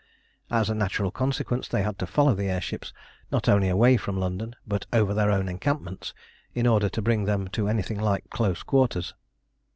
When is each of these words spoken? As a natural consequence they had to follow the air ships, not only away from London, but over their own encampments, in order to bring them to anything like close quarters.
As 0.49 0.67
a 0.67 0.73
natural 0.73 1.11
consequence 1.11 1.67
they 1.67 1.83
had 1.83 1.99
to 1.99 2.07
follow 2.07 2.33
the 2.33 2.45
air 2.49 2.59
ships, 2.59 2.91
not 3.29 3.47
only 3.47 3.69
away 3.69 3.97
from 3.97 4.19
London, 4.19 4.55
but 4.65 4.87
over 4.91 5.13
their 5.13 5.29
own 5.29 5.47
encampments, 5.47 6.11
in 6.55 6.65
order 6.65 6.89
to 6.89 7.03
bring 7.03 7.25
them 7.25 7.47
to 7.49 7.67
anything 7.67 7.99
like 7.99 8.27
close 8.31 8.63
quarters. 8.63 9.13